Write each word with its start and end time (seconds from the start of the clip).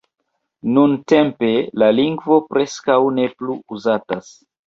Nuntempe 0.77 1.51
la 1.83 1.89
lingvo 1.99 2.39
preskaŭ 2.53 2.97
ne 3.21 3.27
plu 3.41 3.59
uzatas. 3.79 4.35